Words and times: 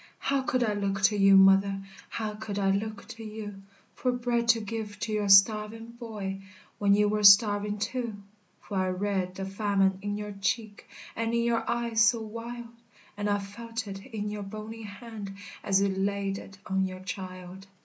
How 0.17 0.41
could 0.41 0.63
I 0.63 0.73
look 0.73 1.01
to 1.03 1.15
you, 1.15 1.37
mother, 1.37 1.79
How 2.09 2.33
could 2.33 2.57
I 2.57 2.71
look 2.71 3.07
to 3.09 3.23
you 3.23 3.61
For 3.93 4.11
bread 4.11 4.47
to 4.47 4.59
give 4.59 4.97
to 5.01 5.13
your 5.13 5.29
starving 5.29 5.91
boy, 5.91 6.41
When 6.79 6.95
you 6.95 7.07
were 7.07 7.21
starving 7.23 7.77
too? 7.77 8.15
For 8.61 8.77
I 8.77 8.87
read 8.89 9.35
the 9.35 9.45
famine 9.45 9.99
in 10.01 10.17
your 10.17 10.31
cheek, 10.31 10.89
And 11.15 11.35
in 11.35 11.43
your 11.43 11.69
eyes 11.69 12.01
so 12.01 12.19
wild, 12.19 12.69
And 13.15 13.29
I 13.29 13.37
felt 13.37 13.87
it 13.87 14.03
in 14.03 14.31
your 14.31 14.41
bony 14.41 14.81
hand, 14.81 15.35
As 15.63 15.79
you 15.81 15.89
laid 15.89 16.39
it 16.39 16.57
on 16.65 16.87
your 16.87 17.01
child. 17.01 17.67